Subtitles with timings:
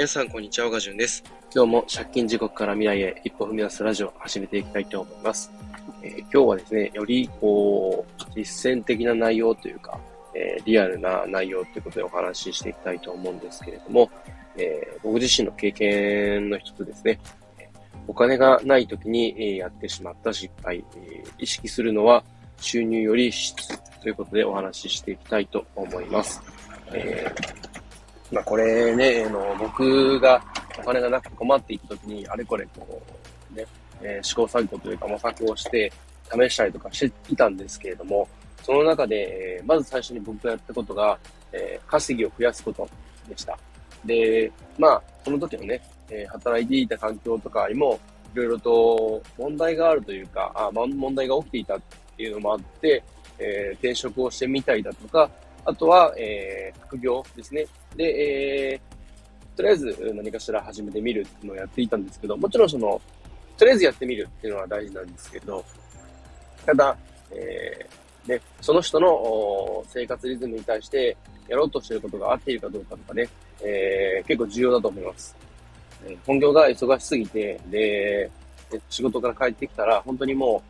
[0.00, 0.68] 皆さん、こんにちは。
[0.68, 1.22] オガジュンです。
[1.54, 5.52] 今日も借金地獄から未来へ一歩踏み出すラジオを始めていきたいと思います。
[6.02, 10.00] えー、今日はですね、より、こう、実践的な内容というか、
[10.34, 14.10] えー、リアルな内容ということでお話ししていきたいと思うんですけれども、
[14.56, 17.20] えー、僕自身の経験の一つですね、
[18.08, 20.82] お金がない時にやってしまった失敗、
[21.38, 22.24] 意識するのは
[22.58, 26.40] 収入より質ということでお話ししていきたいと思います。
[26.94, 27.69] えー
[28.32, 30.42] まあこれね、あの、僕が
[30.78, 33.02] お金がなくて困っていくときに、あれこれこ
[33.52, 33.66] う、ね、
[34.00, 35.92] えー、試行錯誤というか模索をして
[36.32, 38.28] 試したりとかしていたんですけれども、
[38.62, 41.18] その中で、えー、まず最初に僕がやったことが、
[41.52, 42.88] えー、稼ぎを増やすこと
[43.28, 43.58] でした。
[44.04, 47.98] で、まあ、その時のね、え、働いていた環境とかにも、
[48.34, 51.80] いろいろと問題があるというか、あ、問題が起きていたっ
[52.16, 53.02] ていうのもあって、
[53.38, 55.30] え、転職をしてみたりだとか、
[55.64, 57.66] あとは、えー、副業ですね。
[57.96, 63.00] で、えー、とりあえず何かしら始めてみるっていうのをやっていたんですけど、もちろんその、
[63.56, 65.64] とりあえずやってみるっていうのは大事なんですけど、
[66.64, 66.96] ただ、
[67.32, 71.16] えー、ね、その人の生活リズムに対して
[71.48, 73.28] やろうとしてることが合っているかどうかとかね、
[73.62, 75.36] えー、結構重要だと思います。
[76.26, 78.30] 本業が忙しすぎて、で、
[78.88, 80.62] 仕事から帰ってきたら、本当にも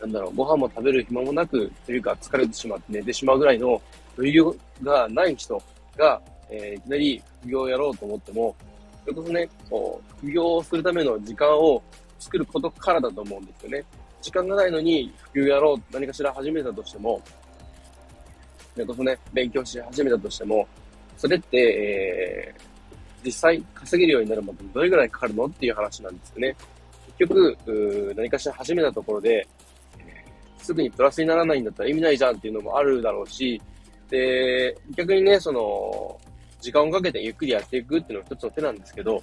[0.00, 3.80] なんだろう、ご飯も食べる暇もなく、というか疲れてしまって寝てしまうぐらいの
[4.16, 5.60] 余裕がない人
[5.96, 8.54] が、えー、いきなり副業をやろうと思っても、
[9.04, 11.82] それこそね、こう、副業をするための時間を
[12.18, 13.84] 作ることからだと思うんですよね。
[14.20, 17.20] 時間がないのに副業やろう、何かしら始めたとしても、
[18.74, 20.66] それこそね、勉強し始めたとしても、
[21.16, 25.46] それって、えー、実際稼げるようになるまでどれぐらいかかるの？
[25.46, 26.54] っていう話なんですよね。
[27.18, 29.46] 結局、何かしら始めたところで、
[30.58, 33.60] すぐにプラスにならないんだったら意味ないじゃんっていうのもあるだろうし、
[34.10, 36.18] で、逆にね、その、
[36.60, 39.22] 時間をかけてゆっくりやっていくっていうのが一つの手なんですけど、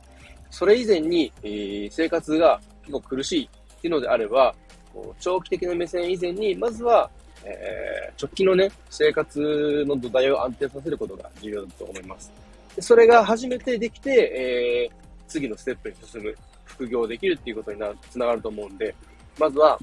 [0.49, 4.55] それ以前に、えー、生活が結構苦しいっていうのであれば、
[4.93, 7.09] こう長期的な目線以前に、まずは、
[7.43, 12.31] えー、直近のね、生活の土台を安定させることが重要だと思います。
[12.75, 14.95] でそれが初めてできて、えー、
[15.27, 18.93] 次のステップに進む、副業できるっていうことにな、つながると思うんで、
[19.39, 19.77] まずは、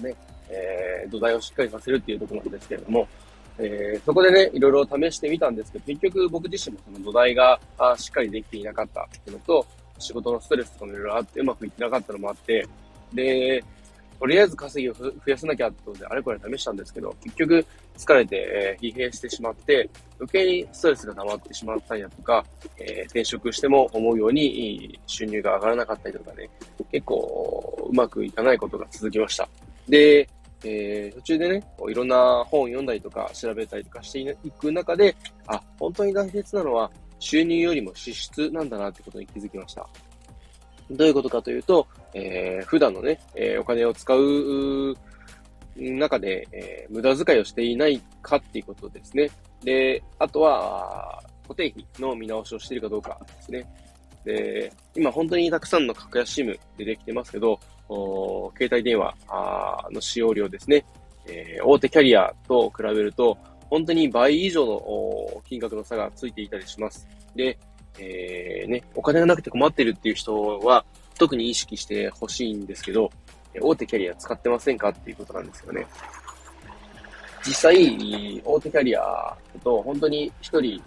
[0.00, 0.14] ね、
[0.50, 3.08] えー、土台をしっかりさせるっていうところなんですけれども、
[3.58, 9.66] えー、そこでね、いろいろ試してみたんですけど、結局僕自身もその土台があしっかりできていなかったっていうのと、
[9.98, 12.66] 仕事のストレスとかもいろいろあってうまくいってなかったのもあって、
[13.12, 13.62] で、
[14.18, 17.66] とりあえず稼ぎを増やさなきゃってことであれこれ試したんですけど、結局
[17.96, 22.44] 疲れて、えー、疲弊してしまって、余計にストレスが溜まってしまったりだとか、
[22.78, 26.50] えー、転職しても思うように収入が上がらなかったりとかね、
[26.92, 29.48] 結構うまくいかないことが続きました。
[29.88, 30.28] で、
[30.64, 35.16] えー、途中でね、こういろんな本を読んだりとか調べたりとかしていく中で、
[35.46, 39.86] あ、本当に大切なのは収入よりも支出なんだなってことに気づきました。
[40.90, 44.94] どういうことかというと、えー、普段のね、えー、お金を使う
[45.76, 49.30] 中で、えー、無駄遣いをしていないかっていうことですね。
[49.62, 53.66] で、あとは、固定費の見直しをしているかどうかですね。
[54.24, 57.58] で、今本当にたくさんの格安 SIM でできてますけど、
[58.56, 59.14] 携帯電話
[59.90, 60.84] の使用量ですね、
[61.26, 63.36] えー、大手キャリアと比べると、
[63.68, 67.06] 本当に倍以上の金額の差がついていたりします。
[67.34, 67.58] で、
[67.98, 70.84] えー、ね、お金がなくて困ってるっていう人は、
[71.18, 73.10] 特に意識してほしいんですけど、
[73.60, 75.86] 大手キャリア使ってませんかっていうことなんですよね。
[77.46, 80.80] 実際、大手キャリアと、本当に一人、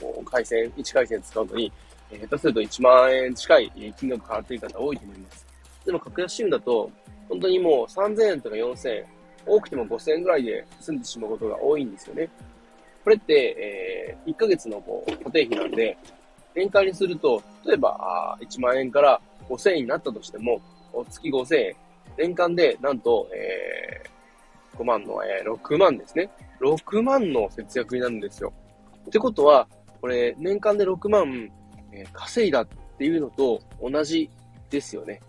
[0.00, 1.72] こう、回線、1回線使うのに、
[2.12, 5.46] え下手すると1万円近い金額払っている方多いと思います。
[5.84, 6.90] でも格安シムだと、
[7.28, 9.04] 本当にもう3000円とか4000円、
[9.46, 12.28] 多くても5000円ぐらいで済んでしまうことが多いんですよね。
[13.04, 15.96] これって、えー、1ヶ月のこう固定費なんで、
[16.54, 20.60] 年間にすると、例えば1万円から5000円になったとしても、
[21.08, 21.76] 月5000円、
[22.18, 26.30] 年間でなんと、えー、5万の、えー、6万ですね。
[26.60, 28.52] 6万の節約になるんですよ。
[29.06, 29.66] ってことは、
[30.00, 31.50] これ、年間で6万、
[31.92, 34.30] え、稼いだっていうのと同じ
[34.70, 35.20] ですよね。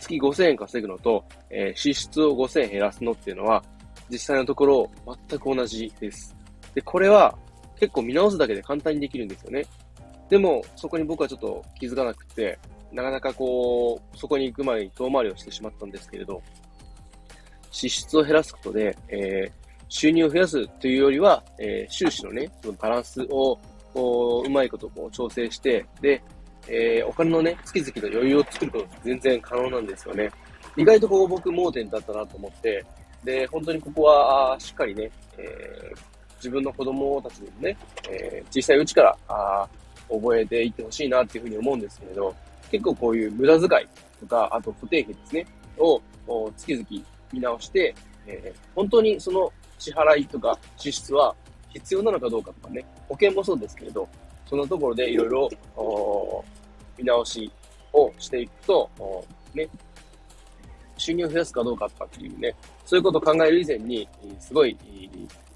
[0.00, 3.62] 月5000円稼ぐのと、えー、支出を5000円減らすのっていうのは、
[4.10, 4.90] 実際のところ
[5.28, 6.36] 全く同じです。
[6.74, 7.36] で、これは
[7.78, 9.64] 結構見直すだけで簡単にできるんですよね。
[10.28, 12.58] でも、そこに僕はちょっと気づかなくて、
[12.92, 16.42] なかなかこう、そこに行く前に遠回りをしてしまったんですけれど、
[17.70, 19.52] 支出を減らすことで、えー、
[19.88, 23.58] 収入を増やすというよりは、えー、収支のね、そのバランスを、
[23.92, 26.22] こうまいことこう調整して、で、
[26.68, 30.30] えー、お金のね、月々の余裕を作ることって全然可能なんですよね。
[30.76, 32.84] 意外とここ僕盲点だったなと思って、
[33.24, 35.98] で、本当にここは、しっかりね、えー、
[36.36, 37.76] 自分の子供たちにもね、
[38.10, 39.68] えー、小さいうちから、あ
[40.08, 42.34] 覚えていってほしいなっていうふうに思うんですけれど、
[42.70, 43.88] 結構こういう無駄遣い
[44.20, 45.46] とか、あと固定費ですね、
[45.78, 46.00] を
[46.56, 46.86] 月々
[47.32, 47.94] 見直して、
[48.26, 51.34] えー、本当にその支払いとか支出は
[51.72, 54.08] 必要なのかどうかとかね、保険もそうですけれど、
[54.46, 56.44] そのところでいろいろ
[56.98, 57.50] 見直し
[57.92, 58.90] をしていくと、
[59.54, 59.68] ね、
[60.96, 62.54] 収入を増やすかどうかとかっていうね、
[62.84, 64.08] そういうことを考える以前に、
[64.38, 64.76] すごい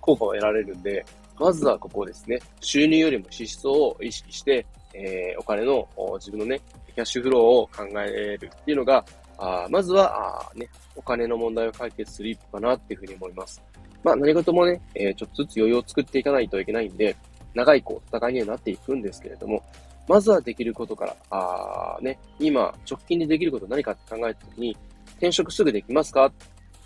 [0.01, 1.05] 効果を得られるんで、
[1.39, 6.61] まずはここですね、収入よりも支出を意識して、えー、お金の自分のね、
[6.95, 9.05] キャッシュフローを考えるっていうのが、
[9.39, 13.63] あまずはあね、お金の問題を解決する一歩かなっていうふうに思います。
[14.07, 17.17] まあ何事もね、えー、ちょっとずつ余裕を作っていかないといけないんで、
[17.55, 19.65] 長いこう戦いにはなっていくんですけれども、
[20.07, 24.77] まずはできることから、あーね、今、直近でできること何かって考えたときに、
[25.15, 26.27] 転職すぐできますか？
[26.27, 26.33] っ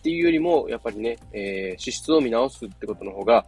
[0.02, 3.44] ていうよりも、やっぱりね、えー、支出を見直すってことの方が、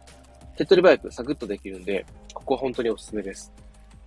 [0.55, 2.05] 手っ取り早くサクッとできるんで、
[2.35, 3.51] ここは本当におすすめです。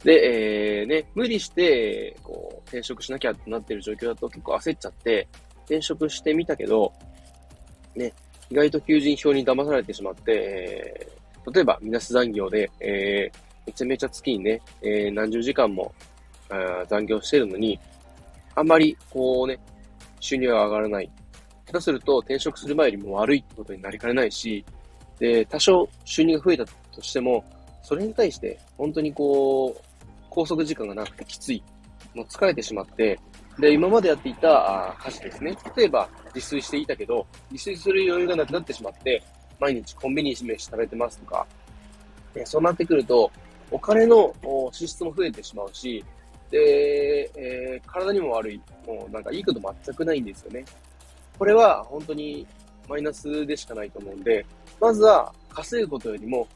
[0.04, 5.26] で、えー、ね、無理して、こう、転職しなきゃってなってる状況だと結構焦っちゃって、
[5.64, 6.92] 転職してみたけど、
[7.96, 8.12] ね、
[8.50, 15.92] 意外と求人票に騙されてしまって、えー、例えば、みなし残業で、えー、めちゃめちゃ月にね、えー、何十時間も
[16.88, 17.78] 残業してるのに、
[18.54, 19.58] あんまり、こうね、
[20.20, 21.10] 収入が上がらない。
[21.66, 24.64] 下手すると転職する前よりも悪いってことになりかねないし、
[25.18, 27.44] で、多少収入が増えたとしても、
[27.82, 31.62] それに対して本当にこう、拘束時間がなくてきつい。
[32.14, 33.18] もう疲れてしまって、
[33.58, 35.56] で、今までやっていた家事ですね。
[35.76, 39.22] 例えば、自炊していたけど、自炊する余裕がなくなってしまって、
[39.58, 41.46] 毎日コンビニ飯食べてますとか、
[42.44, 43.30] そうなってくると、
[43.70, 44.34] お金の
[44.72, 46.04] 支出も増えてしまうし、
[46.50, 48.60] で、えー、体にも悪い。
[48.86, 50.64] もうなんかいいこと全くないんですよね。
[51.38, 52.46] これは本当に
[52.88, 54.44] マイナスでしかないと思うんで、
[54.80, 56.46] まずは稼ぐことよりも、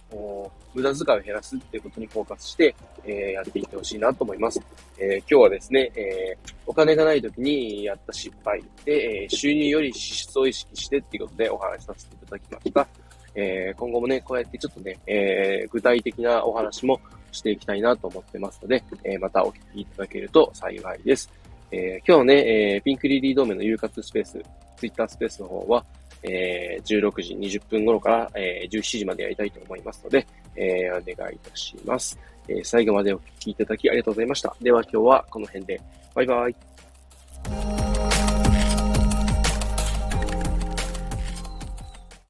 [0.75, 2.75] 無駄遣いを減らすっていうことにフォーカスして、
[3.11, 4.61] え、やっていってほしいなと思います。
[4.99, 6.37] え、今日はですね、え、
[6.67, 12.89] お金がない時にやった失敗で、え収入より支出を意識してっていうことでお話しさせていただきました。
[13.35, 17.01] え今後もね、こうやってちょっとね、え具体的なお話も
[17.33, 21.31] していきたいなと思ってますので、えまたお聞きいただけると幸いです。
[21.73, 24.43] え今日ね、えピンクリリー同盟の有活スペース、
[24.77, 25.85] ツイッタースペースの方は、
[26.23, 30.27] えー、16時20分頃から、えー、17時までやりたいと思いますので、
[30.57, 32.19] えー、お願いいたします。
[32.51, 34.55] え、最後までお聴きいただきありがとうございました。
[34.61, 35.81] では今日はこの辺で。
[36.15, 36.70] バイバイ。